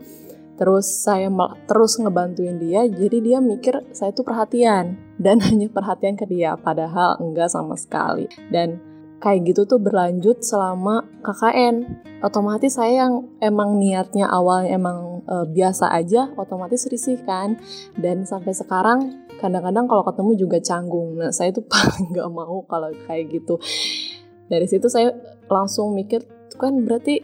terus 0.55 1.03
saya 1.03 1.27
terus 1.67 1.99
ngebantuin 1.99 2.57
dia 2.57 2.87
jadi 2.87 3.17
dia 3.19 3.37
mikir 3.43 3.85
saya 3.91 4.15
tuh 4.15 4.23
perhatian 4.23 4.97
dan 5.15 5.39
hanya 5.39 5.71
perhatian 5.71 6.19
ke 6.19 6.27
dia 6.27 6.59
padahal 6.59 7.19
enggak 7.23 7.47
sama 7.51 7.79
sekali. 7.79 8.27
Dan 8.51 8.79
kayak 9.23 9.47
gitu 9.47 9.65
tuh 9.65 9.79
berlanjut 9.79 10.43
selama 10.43 11.07
KKN 11.23 12.03
otomatis 12.21 12.75
saya 12.75 13.07
yang 13.07 13.25
emang 13.39 13.79
niatnya 13.79 14.27
awalnya 14.27 14.75
emang 14.75 15.23
e, 15.23 15.35
biasa 15.55 15.89
aja 15.95 16.29
otomatis 16.35 16.85
risih 16.91 17.17
kan. 17.23 17.55
Dan 17.95 18.27
sampai 18.27 18.51
sekarang 18.51 19.24
kadang-kadang 19.39 19.85
kalau 19.85 20.03
ketemu 20.07 20.31
juga 20.39 20.57
canggung. 20.63 21.19
Nah 21.19 21.31
saya 21.31 21.51
tuh 21.51 21.65
paling 21.71 22.11
nggak 22.15 22.29
mau 22.31 22.63
kalau 22.67 22.89
kayak 23.07 23.31
gitu. 23.31 23.59
Dari 24.45 24.65
situ 24.69 24.87
saya 24.87 25.09
langsung 25.49 25.93
mikir 25.97 26.21
tuh 26.51 26.57
kan 26.61 26.73
berarti 26.85 27.21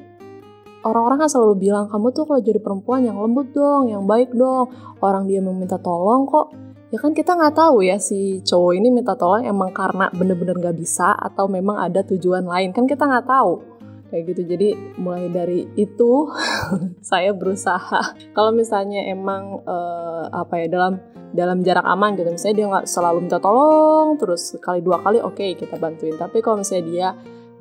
orang-orang 0.82 1.26
kan 1.26 1.30
selalu 1.30 1.70
bilang 1.70 1.86
kamu 1.86 2.10
tuh 2.14 2.26
kalau 2.26 2.42
jadi 2.42 2.58
perempuan 2.58 3.06
yang 3.06 3.22
lembut 3.22 3.54
dong 3.54 3.90
yang 3.90 4.04
baik 4.10 4.34
dong. 4.34 4.72
Orang 5.02 5.30
dia 5.30 5.42
meminta 5.42 5.78
tolong 5.78 6.26
kok 6.28 6.54
ya 6.92 7.00
kan 7.00 7.16
kita 7.16 7.40
nggak 7.40 7.56
tahu 7.56 7.88
ya 7.88 7.96
si 7.96 8.44
cowok 8.44 8.76
ini 8.76 8.92
minta 8.92 9.16
tolong 9.16 9.48
emang 9.48 9.72
karena 9.72 10.12
bener-bener 10.12 10.60
nggak 10.60 10.76
bisa 10.76 11.16
atau 11.16 11.48
memang 11.48 11.80
ada 11.80 12.04
tujuan 12.04 12.44
lain. 12.44 12.76
Kan 12.76 12.86
kita 12.86 13.08
nggak 13.08 13.28
tahu. 13.28 13.64
Kayak 14.12 14.36
gitu. 14.36 14.42
Jadi 14.44 14.70
mulai 15.00 15.32
dari 15.32 15.72
itu 15.80 16.28
saya 17.12 17.32
berusaha. 17.36 18.16
Kalau 18.36 18.52
misalnya 18.54 19.06
emang 19.10 19.64
uh, 19.66 20.26
apa 20.32 20.66
ya 20.66 20.68
dalam 20.72 21.02
dalam 21.32 21.64
jarak 21.64 21.88
aman 21.88 22.20
gitu 22.20 22.28
misalnya 22.28 22.56
dia 22.60 22.68
nggak 22.68 22.86
selalu 22.92 23.24
minta 23.24 23.40
tolong 23.40 24.20
terus 24.20 24.52
sekali 24.52 24.84
dua 24.84 25.00
kali 25.00 25.24
oke 25.24 25.40
okay, 25.40 25.56
kita 25.56 25.80
bantuin. 25.80 26.16
Tapi 26.20 26.44
kalau 26.44 26.60
misalnya 26.60 26.86
dia 26.88 27.08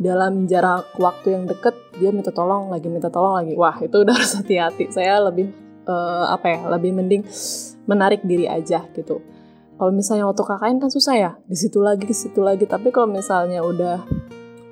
dalam 0.00 0.48
jarak 0.48 0.96
waktu 0.96 1.36
yang 1.36 1.44
deket 1.44 1.76
dia 2.00 2.08
minta 2.10 2.32
tolong 2.32 2.72
lagi 2.72 2.88
minta 2.88 3.12
tolong 3.12 3.36
lagi 3.36 3.52
wah 3.52 3.76
itu 3.78 3.94
udah 4.00 4.14
harus 4.16 4.32
hati-hati. 4.38 4.90
Saya 4.90 5.20
lebih 5.22 5.52
uh, 5.86 6.32
apa 6.32 6.46
ya 6.50 6.60
lebih 6.72 6.90
mending 6.96 7.22
menarik 7.86 8.24
diri 8.26 8.50
aja 8.50 8.86
gitu. 8.96 9.22
Kalau 9.80 9.96
misalnya 9.96 10.28
waktu 10.28 10.44
KKN 10.44 10.76
kan 10.76 10.90
susah 10.92 11.14
ya 11.16 11.30
di 11.48 11.56
situ 11.56 11.80
lagi 11.80 12.04
di 12.04 12.16
situ 12.16 12.44
lagi. 12.44 12.68
Tapi 12.68 12.92
kalau 12.92 13.08
misalnya 13.08 13.64
udah 13.64 14.04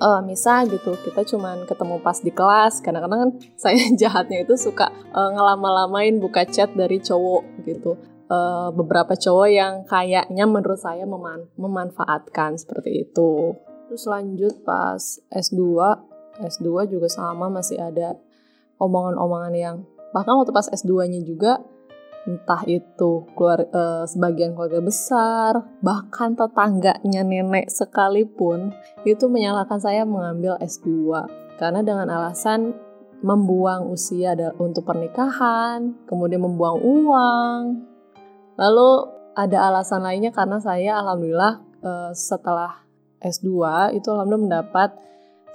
uh, 0.00 0.22
misal 0.22 0.66
gitu 0.70 0.94
kita 1.02 1.26
cuman 1.26 1.66
ketemu 1.66 2.00
pas 2.02 2.18
di 2.22 2.32
kelas 2.32 2.80
kadang-kadang 2.80 3.20
kan 3.28 3.32
saya 3.62 3.78
jahatnya 3.94 4.46
itu 4.46 4.54
suka 4.58 4.90
uh, 5.12 5.30
ngelama-lamain 5.34 6.16
buka 6.18 6.46
chat 6.48 6.72
dari 6.74 7.02
cowok 7.02 7.42
gitu. 7.66 7.98
Uh, 8.28 8.68
beberapa 8.76 9.16
cowok 9.16 9.48
yang 9.48 9.74
kayaknya 9.88 10.44
menurut 10.44 10.76
saya 10.76 11.08
meman 11.08 11.48
memanfaatkan 11.56 12.60
seperti 12.60 13.08
itu. 13.08 13.56
Terus 13.88 14.04
lanjut 14.04 14.52
pas 14.68 15.00
S2 15.32 15.64
S2 16.36 16.92
juga 16.92 17.08
sama 17.08 17.48
masih 17.48 17.80
ada 17.80 18.20
omongan-omongan 18.76 19.54
yang 19.56 19.76
bahkan 20.12 20.36
waktu 20.36 20.52
pas 20.52 20.68
S2-nya 20.68 21.24
juga 21.24 21.64
entah 22.28 22.60
itu 22.68 23.24
keluar 23.32 23.64
uh, 23.72 24.04
sebagian 24.04 24.52
keluarga 24.52 24.84
besar, 24.84 25.64
bahkan 25.80 26.36
tetangganya 26.36 27.24
nenek 27.24 27.72
sekalipun 27.72 28.76
itu 29.08 29.24
menyalahkan 29.32 29.80
saya 29.80 30.04
mengambil 30.04 30.60
S2 30.60 31.08
karena 31.56 31.80
dengan 31.80 32.12
alasan 32.12 32.76
membuang 33.24 33.88
usia 33.90 34.36
untuk 34.60 34.86
pernikahan, 34.86 35.96
kemudian 36.06 36.44
membuang 36.44 36.78
uang. 36.78 37.60
Lalu 38.60 38.90
ada 39.34 39.72
alasan 39.72 40.04
lainnya 40.04 40.30
karena 40.30 40.60
saya 40.60 41.00
alhamdulillah 41.00 41.64
uh, 41.82 42.10
setelah 42.12 42.84
S2 43.24 43.50
itu 43.96 44.06
alhamdulillah 44.12 44.44
mendapat 44.46 44.90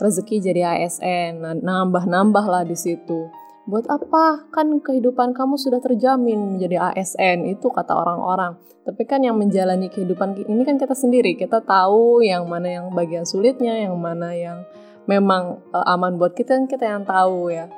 rezeki 0.01 0.41
jadi 0.41 0.61
ASN, 0.75 1.39
nah, 1.39 1.53
nambah-nambah 1.53 2.45
lah 2.49 2.65
di 2.65 2.73
situ 2.73 3.42
Buat 3.63 3.87
apa? 3.87 4.51
Kan 4.51 4.83
kehidupan 4.83 5.31
kamu 5.31 5.55
sudah 5.55 5.79
terjamin 5.79 6.59
menjadi 6.59 6.91
ASN, 6.91 7.47
itu 7.47 7.71
kata 7.71 7.95
orang-orang. 7.95 8.59
Tapi 8.83 9.07
kan 9.07 9.23
yang 9.23 9.39
menjalani 9.39 9.87
kehidupan 9.87 10.35
ini 10.43 10.67
kan 10.67 10.75
kita 10.75 10.91
sendiri. 10.91 11.39
Kita 11.39 11.63
tahu 11.63 12.19
yang 12.19 12.43
mana 12.43 12.83
yang 12.83 12.85
bagian 12.91 13.23
sulitnya, 13.23 13.87
yang 13.87 13.95
mana 13.95 14.35
yang 14.35 14.67
memang 15.07 15.63
uh, 15.71 15.93
aman 15.95 16.19
buat 16.19 16.35
kita, 16.35 16.59
kan 16.59 16.67
kita 16.67 16.91
yang 16.91 17.07
tahu 17.07 17.55
ya. 17.55 17.71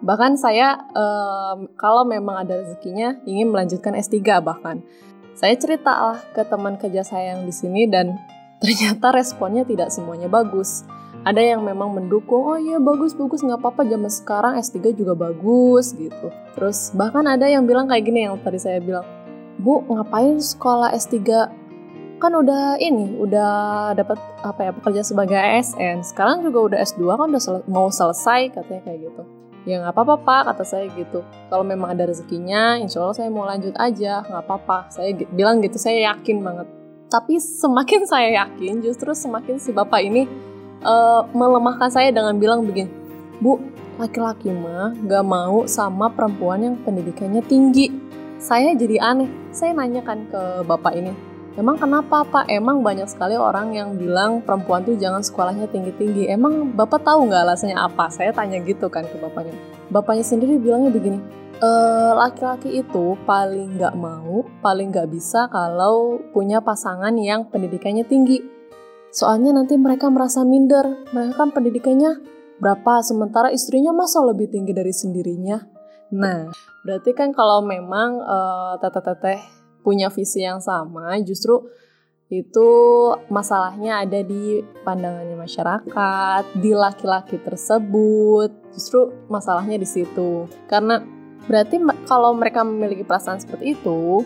Bahkan 0.00 0.40
saya 0.40 0.80
kalau 1.76 2.08
memang 2.08 2.40
ada 2.40 2.56
rezekinya 2.64 3.20
ingin 3.28 3.52
melanjutkan 3.52 3.92
S3 3.92 4.40
bahkan. 4.40 4.80
Saya 5.36 5.52
cerita 5.60 5.92
lah 5.92 6.20
ke 6.32 6.40
teman 6.48 6.80
kerja 6.80 7.04
saya 7.04 7.36
yang 7.36 7.44
di 7.44 7.52
sini 7.52 7.84
dan 7.84 8.16
ternyata 8.64 9.12
responnya 9.12 9.68
tidak 9.68 9.92
semuanya 9.92 10.32
bagus 10.32 10.88
ada 11.20 11.42
yang 11.44 11.60
memang 11.60 11.92
mendukung 11.92 12.48
oh 12.48 12.56
iya 12.56 12.80
bagus 12.80 13.12
bagus 13.12 13.44
nggak 13.44 13.60
apa-apa 13.60 13.84
zaman 13.84 14.08
sekarang 14.08 14.52
S3 14.56 14.96
juga 14.96 15.12
bagus 15.12 15.92
gitu. 15.92 16.32
Terus 16.56 16.92
bahkan 16.96 17.28
ada 17.28 17.44
yang 17.44 17.68
bilang 17.68 17.88
kayak 17.88 18.08
gini 18.08 18.24
yang 18.24 18.40
tadi 18.40 18.56
saya 18.56 18.80
bilang 18.80 19.04
bu 19.60 19.84
ngapain 19.84 20.40
sekolah 20.40 20.96
S3 20.96 21.20
kan 22.20 22.32
udah 22.36 22.76
ini 22.80 23.16
udah 23.16 23.52
dapat 23.96 24.16
apa 24.44 24.60
ya 24.68 24.72
pekerja 24.76 25.02
sebagai 25.04 25.36
ASN 25.36 26.04
sekarang 26.04 26.44
juga 26.44 26.72
udah 26.72 26.78
S2 26.84 27.00
kan 27.16 27.26
udah 27.32 27.42
sel 27.42 27.56
mau 27.68 27.88
selesai 27.92 28.56
katanya 28.56 28.82
kayak 28.88 29.00
gitu. 29.12 29.22
Ya 29.68 29.84
nggak 29.84 29.92
apa-apa 29.92 30.14
pak 30.24 30.42
kata 30.52 30.64
saya 30.64 30.84
gitu. 30.96 31.20
Kalau 31.52 31.64
memang 31.64 31.92
ada 31.92 32.08
rezekinya 32.08 32.80
insya 32.80 33.04
Allah 33.04 33.16
saya 33.16 33.28
mau 33.28 33.44
lanjut 33.44 33.76
aja 33.76 34.24
nggak 34.24 34.42
apa-apa. 34.48 34.88
Saya 34.88 35.12
bilang 35.32 35.60
gitu 35.60 35.76
saya 35.76 36.16
yakin 36.16 36.40
banget. 36.40 36.68
Tapi 37.12 37.36
semakin 37.36 38.08
saya 38.08 38.28
yakin 38.46 38.80
justru 38.80 39.12
semakin 39.12 39.60
si 39.60 39.74
bapak 39.76 40.00
ini 40.00 40.24
uh, 40.84 41.22
melemahkan 41.32 41.88
saya 41.92 42.12
dengan 42.12 42.36
bilang 42.36 42.64
begini, 42.64 42.90
Bu, 43.40 43.60
laki-laki 43.96 44.52
mah 44.52 44.96
gak 45.04 45.24
mau 45.24 45.64
sama 45.68 46.08
perempuan 46.12 46.64
yang 46.64 46.76
pendidikannya 46.80 47.44
tinggi. 47.44 47.92
Saya 48.40 48.72
jadi 48.72 48.96
aneh, 49.00 49.28
saya 49.52 49.76
nanyakan 49.76 50.24
ke 50.32 50.42
bapak 50.64 50.96
ini, 50.96 51.12
emang 51.60 51.76
kenapa 51.76 52.24
pak? 52.24 52.48
Emang 52.48 52.80
banyak 52.80 53.04
sekali 53.04 53.36
orang 53.36 53.76
yang 53.76 54.00
bilang 54.00 54.40
perempuan 54.40 54.80
tuh 54.80 54.96
jangan 54.96 55.20
sekolahnya 55.20 55.68
tinggi-tinggi. 55.68 56.24
Emang 56.32 56.72
bapak 56.72 57.04
tahu 57.04 57.28
nggak 57.28 57.44
alasannya 57.44 57.76
apa? 57.76 58.08
Saya 58.08 58.32
tanya 58.32 58.56
gitu 58.64 58.88
kan 58.88 59.04
ke 59.04 59.16
bapaknya. 59.20 59.52
Bapaknya 59.92 60.24
sendiri 60.24 60.56
bilangnya 60.56 60.88
begini, 60.88 61.20
eh, 61.60 62.12
laki-laki 62.16 62.80
itu 62.80 63.12
paling 63.28 63.76
nggak 63.76 63.92
mau, 63.92 64.48
paling 64.64 64.88
nggak 64.88 65.12
bisa 65.12 65.44
kalau 65.52 66.16
punya 66.32 66.64
pasangan 66.64 67.12
yang 67.20 67.44
pendidikannya 67.52 68.08
tinggi 68.08 68.59
Soalnya 69.10 69.50
nanti 69.50 69.74
mereka 69.74 70.06
merasa 70.06 70.46
minder, 70.46 71.06
mereka 71.10 71.34
kan 71.42 71.50
pendidikannya 71.50 72.22
berapa, 72.62 73.02
sementara 73.02 73.50
istrinya 73.50 73.90
masa 73.90 74.22
lebih 74.22 74.46
tinggi 74.46 74.70
dari 74.70 74.94
sendirinya. 74.94 75.58
Nah, 76.14 76.50
berarti 76.86 77.10
kan 77.14 77.34
kalau 77.34 77.62
memang 77.66 78.22
uh, 78.22 78.74
teteh-teteh 78.78 79.42
punya 79.82 80.10
visi 80.14 80.46
yang 80.46 80.62
sama, 80.62 81.18
justru 81.26 81.58
itu 82.30 82.70
masalahnya 83.26 84.06
ada 84.06 84.22
di 84.22 84.62
pandangannya 84.86 85.34
masyarakat, 85.34 86.42
di 86.62 86.70
laki-laki 86.70 87.42
tersebut. 87.42 88.54
Justru 88.70 89.10
masalahnya 89.26 89.74
di 89.74 89.88
situ. 89.90 90.46
Karena 90.70 91.02
berarti 91.50 91.82
kalau 92.06 92.30
mereka 92.38 92.62
memiliki 92.62 93.02
perasaan 93.02 93.42
seperti 93.42 93.74
itu, 93.74 94.22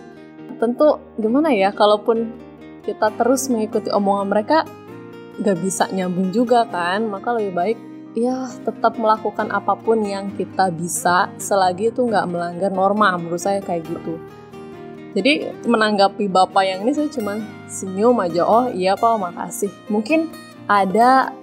tentu 0.61 1.01
gimana 1.17 1.49
ya, 1.57 1.73
kalaupun 1.73 2.44
kita 2.85 3.11
terus 3.17 3.49
mengikuti 3.49 3.89
omongan 3.91 4.27
mereka 4.29 4.59
gak 5.41 5.59
bisa 5.61 5.91
nyambung 5.91 6.31
juga 6.31 6.69
kan? 6.69 7.09
Maka 7.09 7.35
lebih 7.35 7.53
baik 7.57 7.79
ya 8.15 8.47
tetap 8.63 8.95
melakukan 8.95 9.51
apa 9.51 9.75
pun 9.75 9.99
yang 10.07 10.31
kita 10.39 10.71
bisa 10.71 11.27
selagi 11.35 11.91
itu 11.91 12.07
nggak 12.07 12.31
melanggar 12.31 12.71
norma 12.71 13.19
menurut 13.19 13.43
saya 13.43 13.59
kayak 13.59 13.83
gitu. 13.91 14.23
Jadi 15.15 15.51
menanggapi 15.67 16.27
bapak 16.31 16.63
yang 16.63 16.87
ini 16.87 16.95
saya 16.95 17.11
cuma 17.11 17.43
senyum 17.67 18.19
aja 18.23 18.47
oh 18.47 18.71
iya 18.71 18.95
pak 18.95 19.19
makasih. 19.19 19.71
Mungkin 19.91 20.31
ada 20.71 21.35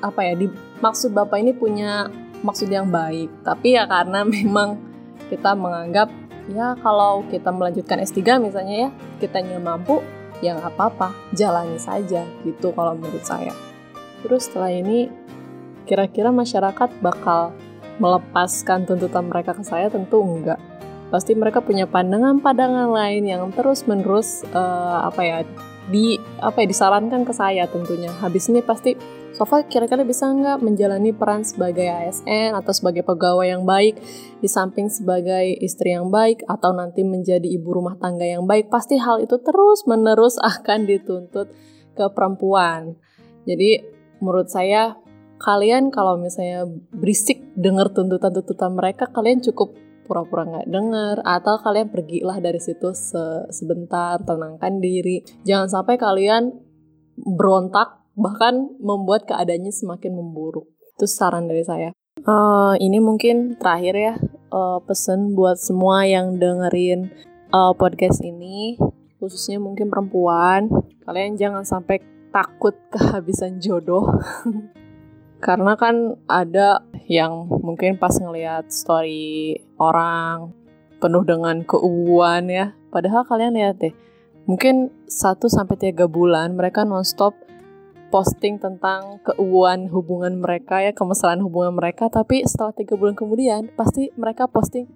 apa 0.00 0.20
ya 0.22 0.34
di 0.38 0.46
maksud 0.80 1.12
bapak 1.12 1.42
ini 1.42 1.52
punya 1.52 2.08
maksud 2.42 2.70
yang 2.70 2.88
baik 2.90 3.30
tapi 3.42 3.74
ya 3.74 3.86
karena 3.86 4.22
memang 4.34 4.78
kita 5.28 5.52
menganggap 5.58 6.08
ya 6.48 6.72
kalau 6.80 7.26
kita 7.28 7.52
melanjutkan 7.52 8.00
S3 8.00 8.40
misalnya 8.40 8.88
ya 8.88 8.90
kitanya 9.20 9.60
mampu 9.60 10.00
ya 10.44 10.58
nggak 10.58 10.74
apa-apa. 10.74 11.14
Jalani 11.34 11.78
saja 11.78 12.24
gitu 12.42 12.74
kalau 12.74 12.94
menurut 12.94 13.24
saya. 13.24 13.52
Terus 14.22 14.50
setelah 14.50 14.74
ini 14.74 15.08
kira-kira 15.86 16.34
masyarakat 16.34 16.90
bakal 17.00 17.54
melepaskan 17.98 18.86
tuntutan 18.86 19.26
mereka 19.26 19.54
ke 19.54 19.62
saya? 19.62 19.90
Tentu 19.90 20.20
enggak 20.22 20.58
pasti 21.08 21.32
mereka 21.32 21.64
punya 21.64 21.88
pandangan-pandangan 21.88 22.92
lain 22.92 23.24
yang 23.24 23.48
terus-menerus 23.52 24.44
uh, 24.52 25.08
apa 25.08 25.20
ya 25.24 25.38
di 25.88 26.20
apa 26.36 26.64
ya 26.64 26.66
disarankan 26.68 27.24
ke 27.24 27.32
saya 27.32 27.64
tentunya. 27.64 28.12
Habis 28.20 28.52
ini 28.52 28.60
pasti 28.60 28.92
Sofa 29.36 29.62
kira-kira 29.68 30.02
bisa 30.02 30.26
nggak 30.26 30.64
menjalani 30.64 31.14
peran 31.14 31.46
sebagai 31.46 31.86
ASN 31.86 32.56
atau 32.58 32.72
sebagai 32.74 33.06
pegawai 33.06 33.46
yang 33.46 33.62
baik 33.62 34.00
di 34.42 34.48
samping 34.50 34.90
sebagai 34.90 35.54
istri 35.62 35.94
yang 35.94 36.10
baik 36.10 36.42
atau 36.48 36.74
nanti 36.74 37.06
menjadi 37.06 37.46
ibu 37.46 37.70
rumah 37.70 37.94
tangga 38.00 38.26
yang 38.26 38.48
baik 38.48 38.66
pasti 38.72 38.98
hal 38.98 39.22
itu 39.22 39.38
terus 39.38 39.86
menerus 39.86 40.40
akan 40.56 40.88
dituntut 40.88 41.54
ke 41.94 42.04
perempuan 42.10 42.98
jadi 43.48 43.80
menurut 44.20 44.52
saya 44.52 44.98
kalian 45.38 45.94
kalau 45.94 46.18
misalnya 46.18 46.66
berisik 46.92 47.40
dengar 47.54 47.94
tuntutan-tuntutan 47.94 48.74
mereka, 48.74 49.06
kalian 49.08 49.40
cukup 49.40 49.72
pura-pura 50.04 50.44
nggak 50.44 50.68
dengar 50.68 51.16
atau 51.22 51.60
kalian 51.62 51.88
pergilah 51.88 52.36
dari 52.42 52.58
situ 52.58 52.92
se 52.92 53.48
sebentar, 53.54 54.18
tenangkan 54.20 54.82
diri. 54.82 55.22
Jangan 55.46 55.68
sampai 55.70 55.96
kalian 55.96 56.52
berontak 57.18 57.97
bahkan 58.18 58.74
membuat 58.82 59.30
keadaannya 59.30 59.70
semakin 59.70 60.18
memburuk. 60.18 60.66
Itu 60.98 61.06
saran 61.06 61.46
dari 61.46 61.62
saya. 61.62 61.94
Uh, 62.26 62.74
ini 62.82 62.98
mungkin 62.98 63.54
terakhir 63.56 63.94
ya 63.94 64.14
uh, 64.50 64.82
pesan 64.82 65.38
buat 65.38 65.54
semua 65.54 66.02
yang 66.02 66.36
dengerin 66.42 67.14
uh, 67.54 67.70
podcast 67.78 68.18
ini, 68.26 68.74
khususnya 69.22 69.62
mungkin 69.62 69.86
perempuan. 69.86 70.66
Kalian 71.06 71.38
jangan 71.38 71.62
sampai 71.62 72.02
takut 72.34 72.74
kehabisan 72.92 73.62
jodoh. 73.62 74.10
karena 75.38 75.78
kan 75.78 76.18
ada 76.26 76.82
yang 77.06 77.46
mungkin 77.62 77.94
pas 77.94 78.10
ngelihat 78.18 78.74
story 78.74 79.62
orang 79.78 80.50
penuh 80.98 81.22
dengan 81.22 81.62
keuuan 81.62 82.50
ya 82.50 82.74
padahal 82.90 83.22
kalian 83.22 83.54
lihat 83.54 83.78
deh 83.78 83.94
mungkin 84.50 84.90
1 85.06 85.38
sampai 85.46 85.94
3 85.94 86.10
bulan 86.10 86.58
mereka 86.58 86.82
nonstop 86.82 87.38
posting 88.08 88.56
tentang 88.56 89.20
keuuan 89.24 89.88
hubungan 89.92 90.40
mereka 90.40 90.80
ya 90.80 90.92
kemesraan 90.96 91.44
hubungan 91.44 91.76
mereka 91.76 92.08
tapi 92.08 92.42
setelah 92.44 92.72
tiga 92.72 92.96
bulan 92.96 93.14
kemudian 93.14 93.68
pasti 93.76 94.10
mereka 94.16 94.48
posting 94.48 94.88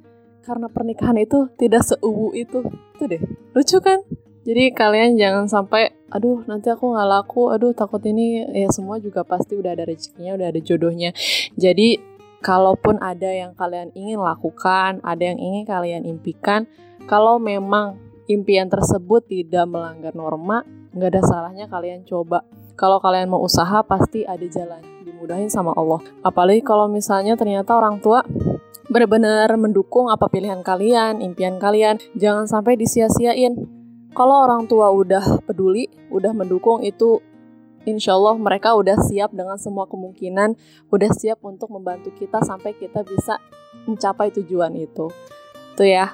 karena 0.42 0.66
pernikahan 0.66 1.16
itu 1.20 1.46
tidak 1.54 1.86
seuwu 1.86 2.34
itu 2.34 2.66
itu 2.98 3.04
deh 3.06 3.22
lucu 3.54 3.78
kan 3.78 4.02
jadi 4.42 4.74
kalian 4.74 5.14
jangan 5.14 5.46
sampai, 5.46 5.94
aduh 6.10 6.42
nanti 6.50 6.66
aku 6.66 6.90
nggak 6.90 7.06
laku, 7.06 7.54
aduh 7.54 7.70
takut 7.70 8.02
ini 8.02 8.42
ya 8.50 8.66
semua 8.74 8.98
juga 8.98 9.22
pasti 9.22 9.54
udah 9.54 9.70
ada 9.70 9.86
rezekinya, 9.86 10.34
udah 10.34 10.50
ada 10.50 10.58
jodohnya. 10.58 11.14
Jadi 11.54 12.02
kalaupun 12.42 12.98
ada 12.98 13.30
yang 13.30 13.54
kalian 13.54 13.94
ingin 13.94 14.18
lakukan, 14.18 14.98
ada 15.06 15.22
yang 15.22 15.38
ingin 15.38 15.62
kalian 15.62 16.02
impikan, 16.02 16.66
kalau 17.06 17.38
memang 17.38 18.02
impian 18.26 18.66
tersebut 18.66 19.30
tidak 19.30 19.62
melanggar 19.70 20.10
norma, 20.10 20.66
nggak 20.90 21.10
ada 21.14 21.22
salahnya 21.22 21.70
kalian 21.70 22.02
coba. 22.02 22.42
Kalau 22.74 22.98
kalian 22.98 23.28
mau 23.28 23.44
usaha 23.44 23.84
pasti 23.84 24.24
ada 24.24 24.44
jalan, 24.48 24.80
dimudahin 25.04 25.52
sama 25.52 25.76
Allah. 25.76 26.00
Apalagi 26.24 26.64
kalau 26.64 26.88
misalnya 26.88 27.36
ternyata 27.36 27.76
orang 27.76 28.00
tua 28.00 28.24
benar-benar 28.90 29.48
mendukung 29.56 30.10
apa 30.12 30.28
pilihan 30.28 30.60
kalian, 30.60 31.22
impian 31.24 31.56
kalian, 31.56 32.00
jangan 32.18 32.44
sampai 32.44 32.76
disia-siain 32.76 33.82
kalau 34.12 34.44
orang 34.44 34.68
tua 34.68 34.92
udah 34.92 35.40
peduli, 35.48 35.88
udah 36.12 36.36
mendukung 36.36 36.84
itu 36.84 37.24
insya 37.88 38.12
Allah 38.12 38.36
mereka 38.36 38.76
udah 38.76 39.00
siap 39.00 39.32
dengan 39.32 39.56
semua 39.56 39.88
kemungkinan, 39.88 40.52
udah 40.92 41.10
siap 41.16 41.40
untuk 41.40 41.72
membantu 41.72 42.12
kita 42.20 42.44
sampai 42.44 42.76
kita 42.76 43.00
bisa 43.08 43.40
mencapai 43.88 44.28
tujuan 44.36 44.76
itu. 44.76 45.08
Tuh 45.72 45.88
ya, 45.88 46.12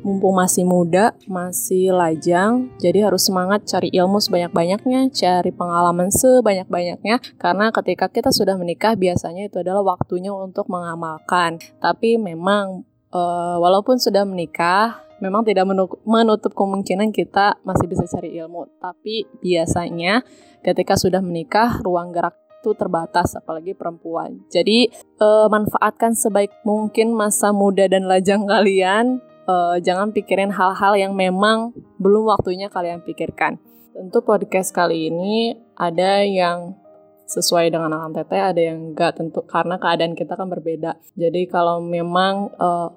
mumpung 0.00 0.36
masih 0.36 0.64
muda, 0.64 1.12
masih 1.28 1.92
lajang, 1.92 2.72
jadi 2.80 3.08
harus 3.08 3.28
semangat 3.28 3.64
cari 3.68 3.92
ilmu 3.92 4.18
sebanyak-banyaknya, 4.20 5.12
cari 5.12 5.50
pengalaman 5.52 6.08
sebanyak-banyaknya, 6.08 7.20
karena 7.36 7.70
ketika 7.70 8.08
kita 8.08 8.30
sudah 8.32 8.56
menikah 8.56 8.96
biasanya 8.96 9.48
itu 9.48 9.60
adalah 9.60 9.84
waktunya 9.84 10.32
untuk 10.32 10.66
mengamalkan. 10.72 11.60
Tapi 11.78 12.16
memang 12.16 12.88
uh, 13.12 13.56
walaupun 13.60 14.00
sudah 14.00 14.24
menikah, 14.24 15.04
memang 15.20 15.44
tidak 15.44 15.68
menutup 16.02 16.52
kemungkinan 16.56 17.12
kita 17.12 17.60
masih 17.62 17.86
bisa 17.86 18.08
cari 18.08 18.34
ilmu. 18.40 18.66
Tapi 18.80 19.28
biasanya 19.44 20.24
ketika 20.64 20.96
sudah 20.96 21.20
menikah, 21.20 21.78
ruang 21.84 22.10
gerak 22.10 22.34
itu 22.60 22.76
terbatas, 22.76 23.32
apalagi 23.40 23.72
perempuan. 23.72 24.44
Jadi 24.52 24.92
eh, 24.92 25.46
manfaatkan 25.48 26.12
sebaik 26.12 26.52
mungkin 26.60 27.16
masa 27.16 27.56
muda 27.56 27.88
dan 27.88 28.04
lajang 28.04 28.44
kalian. 28.44 29.24
Eh, 29.50 29.76
jangan 29.82 30.14
pikirin 30.14 30.52
hal-hal 30.54 30.94
yang 30.94 31.12
memang 31.16 31.74
belum 31.98 32.30
waktunya 32.30 32.70
kalian 32.70 33.02
pikirkan. 33.02 33.58
Tentu 33.90 34.22
podcast 34.22 34.70
kali 34.70 35.10
ini 35.10 35.58
ada 35.74 36.22
yang 36.22 36.78
sesuai 37.26 37.70
dengan 37.70 37.94
alam 37.94 38.14
teteh, 38.14 38.38
ada 38.38 38.58
yang 38.58 38.94
enggak 38.94 39.18
tentu 39.18 39.42
karena 39.46 39.78
keadaan 39.78 40.14
kita 40.14 40.38
kan 40.38 40.46
berbeda. 40.50 40.98
Jadi 41.14 41.46
kalau 41.50 41.82
memang 41.82 42.50
uh, 42.58 42.90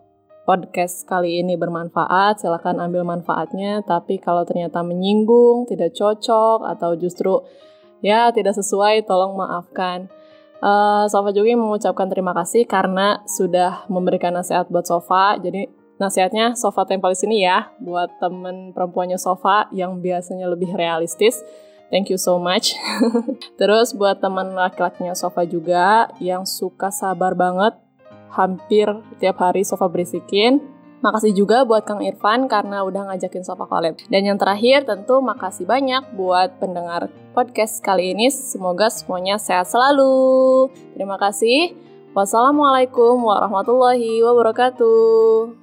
podcast 0.46 1.06
kali 1.06 1.42
ini 1.42 1.58
bermanfaat, 1.58 2.42
silahkan 2.42 2.78
ambil 2.82 3.06
manfaatnya. 3.06 3.82
Tapi 3.86 4.22
kalau 4.22 4.46
ternyata 4.46 4.82
menyinggung, 4.86 5.66
tidak 5.70 5.94
cocok, 5.98 6.66
atau 6.66 6.94
justru 6.98 7.42
ya 8.06 8.30
tidak 8.30 8.54
sesuai, 8.58 9.06
tolong 9.06 9.34
maafkan. 9.38 10.10
Uh, 10.64 11.06
Sofa 11.10 11.34
juga 11.36 11.54
mengucapkan 11.58 12.08
terima 12.08 12.32
kasih 12.32 12.64
karena 12.70 13.22
sudah 13.28 13.86
memberikan 13.90 14.34
nasihat 14.34 14.70
buat 14.70 14.86
Sofa. 14.86 15.38
Jadi 15.38 15.83
nasihatnya 16.02 16.58
Sofa 16.58 16.86
tempel 16.86 17.14
di 17.14 17.20
sini 17.20 17.38
ya, 17.46 17.70
buat 17.82 18.18
temen 18.18 18.72
perempuannya 18.74 19.20
Sofa 19.22 19.70
yang 19.74 20.02
biasanya 20.02 20.50
lebih 20.50 20.74
realistis. 20.74 21.42
Thank 21.94 22.10
you 22.10 22.18
so 22.18 22.42
much. 22.42 22.74
Terus 23.62 23.94
buat 23.94 24.18
teman 24.18 24.58
laki-lakinya 24.58 25.14
Sofa 25.14 25.46
juga 25.46 26.10
yang 26.18 26.42
suka 26.42 26.90
sabar 26.90 27.38
banget 27.38 27.78
hampir 28.34 28.90
tiap 29.22 29.38
hari 29.38 29.62
Sofa 29.62 29.86
berisikin. 29.86 30.58
Makasih 31.04 31.36
juga 31.36 31.68
buat 31.68 31.84
Kang 31.84 32.00
Irfan 32.00 32.48
karena 32.48 32.82
udah 32.82 33.12
ngajakin 33.12 33.44
Sofa 33.44 33.68
Collab. 33.68 34.00
Dan 34.08 34.24
yang 34.24 34.40
terakhir 34.40 34.88
tentu 34.88 35.20
makasih 35.20 35.68
banyak 35.68 36.16
buat 36.16 36.58
pendengar 36.64 37.12
podcast 37.36 37.84
kali 37.84 38.16
ini. 38.16 38.32
Semoga 38.32 38.88
semuanya 38.88 39.36
sehat 39.36 39.68
selalu. 39.68 40.72
Terima 40.96 41.20
kasih. 41.20 41.76
Wassalamualaikum 42.16 43.20
warahmatullahi 43.20 44.24
wabarakatuh. 44.24 45.63